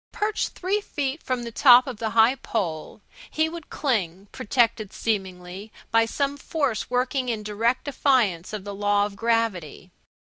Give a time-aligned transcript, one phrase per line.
[0.11, 5.71] Perched three feet from the top of the high pole he would cling, protected, seemingly,
[5.91, 9.91] by some force working in direct defiance of the law of gravity.